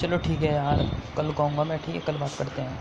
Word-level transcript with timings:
चलो 0.00 0.16
ठीक 0.18 0.40
है 0.42 0.48
यार 0.48 0.82
कल 1.16 1.32
कहूँगा 1.32 1.64
मैं 1.64 1.78
ठीक 1.80 1.94
है 1.94 2.00
कल 2.02 2.16
बात 2.18 2.34
करते 2.34 2.62
हैं। 2.62 2.78